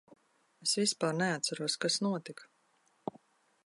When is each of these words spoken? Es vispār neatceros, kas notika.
Es 0.67 0.73
vispār 0.79 1.11
neatceros, 1.19 1.77
kas 1.87 2.01
notika. 2.07 2.51